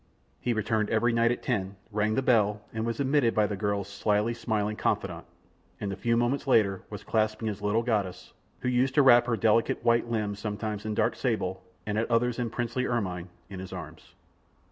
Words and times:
He 0.39 0.51
returned 0.51 0.89
every 0.89 1.13
night 1.13 1.31
at 1.31 1.43
ten, 1.43 1.75
rang 1.91 2.15
the 2.15 2.23
bell, 2.23 2.61
and 2.73 2.87
was 2.87 2.99
admitted 2.99 3.35
by 3.35 3.45
the 3.45 3.55
girl's 3.55 3.87
slyly 3.87 4.33
smiling 4.33 4.75
confidante, 4.75 5.27
and 5.79 5.93
a 5.93 5.95
few 5.95 6.17
moments 6.17 6.47
later 6.47 6.81
was 6.89 7.03
clasping 7.03 7.47
his 7.47 7.61
little 7.61 7.83
goddess, 7.83 8.33
who 8.61 8.67
used 8.67 8.95
to 8.95 9.03
wrap 9.03 9.27
her 9.27 9.37
delicate, 9.37 9.85
white 9.85 10.09
limbs 10.09 10.39
sometimes 10.39 10.87
in 10.87 10.95
dark 10.95 11.15
sable, 11.15 11.61
and 11.85 11.99
at 11.99 12.09
others 12.09 12.39
in 12.39 12.49
princely 12.49 12.87
ermine, 12.87 13.29
in 13.47 13.59
his 13.59 13.71
arms. 13.71 14.15